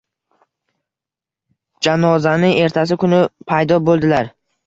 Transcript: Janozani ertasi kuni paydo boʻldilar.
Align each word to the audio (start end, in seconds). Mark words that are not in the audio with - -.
Janozani 1.89 2.49
ertasi 2.63 2.99
kuni 3.05 3.19
paydo 3.53 3.81
boʻldilar. 3.91 4.35